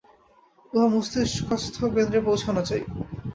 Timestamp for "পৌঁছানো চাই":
2.27-2.81